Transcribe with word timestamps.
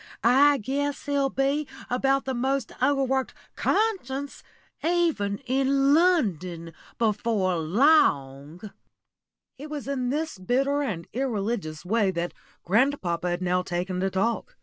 I 0.23 0.57
guess 0.57 1.05
he'll 1.05 1.29
be 1.29 1.67
about 1.87 2.25
the 2.25 2.33
most 2.33 2.71
over 2.81 3.03
worked 3.03 3.35
conscience, 3.55 4.41
even 4.83 5.37
in 5.45 5.93
London, 5.93 6.73
before 6.97 7.55
long." 7.57 8.61
It 9.59 9.69
was 9.69 9.87
in 9.87 10.09
this 10.09 10.39
bitter 10.39 10.81
and 10.81 11.07
irreligious 11.13 11.85
way 11.85 12.09
that 12.09 12.33
grandpapa 12.63 13.29
had 13.29 13.43
now 13.43 13.61
taken 13.61 13.99
to 13.99 14.09
talk. 14.09 14.55